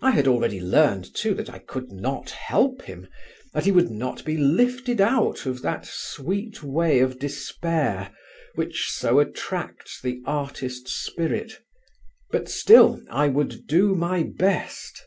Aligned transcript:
I 0.00 0.12
had 0.12 0.28
already 0.28 0.60
learned 0.60 1.12
too 1.12 1.34
that 1.34 1.50
I 1.50 1.58
could 1.58 1.90
not 1.90 2.30
help 2.30 2.82
him; 2.82 3.08
that 3.52 3.64
he 3.64 3.72
would 3.72 3.90
not 3.90 4.24
be 4.24 4.36
lifted 4.36 5.00
out 5.00 5.44
of 5.44 5.60
that 5.62 5.84
"sweet 5.86 6.62
way 6.62 7.00
of 7.00 7.18
despair," 7.18 8.14
which 8.54 8.88
so 8.92 9.18
attracts 9.18 10.00
the 10.00 10.22
artist 10.24 10.86
spirit. 10.86 11.58
But 12.30 12.48
still 12.48 13.02
I 13.10 13.26
would 13.26 13.66
do 13.66 13.96
my 13.96 14.22
best. 14.22 15.02